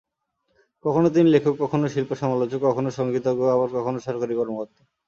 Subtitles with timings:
[0.85, 4.81] কখনো তিনি লেখক, কখনো শিল্পসমালোচক, কখনো সংগীতজ্ঞ, আবার কখনো সরকারি কর্মকর্তা।